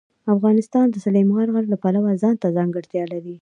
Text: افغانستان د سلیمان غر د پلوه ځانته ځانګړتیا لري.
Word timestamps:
افغانستان 0.35 0.85
د 0.91 0.95
سلیمان 1.05 1.47
غر 1.53 1.65
د 1.69 1.75
پلوه 1.83 2.11
ځانته 2.23 2.47
ځانګړتیا 2.57 3.03
لري. 3.13 3.29